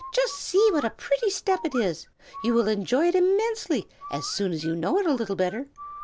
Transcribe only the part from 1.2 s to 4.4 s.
step it is! You will enjoy it immensely, as